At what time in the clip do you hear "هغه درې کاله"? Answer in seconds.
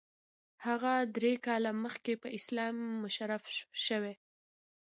0.65-1.71